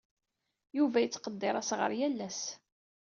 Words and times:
Yuba 0.77 0.97
yettqeddir 1.03 1.55
asɣar 1.61 1.91
yal 1.99 2.19
ass. 2.27 2.41